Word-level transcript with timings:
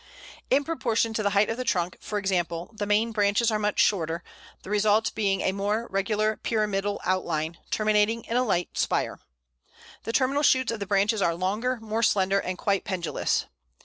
In 0.49 0.63
proportion 0.63 1.13
to 1.13 1.21
the 1.21 1.29
height 1.29 1.47
of 1.51 1.57
the 1.57 1.63
trunk, 1.63 1.95
for 1.99 2.17
example, 2.17 2.71
the 2.73 2.87
main 2.87 3.11
branches 3.11 3.51
are 3.51 3.59
much 3.59 3.79
shorter, 3.79 4.23
the 4.63 4.71
result 4.71 5.13
being 5.13 5.41
a 5.41 5.51
more 5.51 5.85
regular 5.91 6.37
pyramidal 6.37 6.99
outline, 7.05 7.59
terminating 7.69 8.23
in 8.23 8.35
a 8.35 8.41
light 8.43 8.75
spire. 8.79 9.19
The 10.01 10.11
terminal 10.11 10.41
shoots 10.41 10.71
of 10.71 10.79
the 10.79 10.87
branches 10.87 11.21
are 11.21 11.35
longer, 11.35 11.77
more 11.81 12.01
slender, 12.01 12.39
and 12.39 12.57
quite 12.57 12.83
pendulous. 12.83 13.45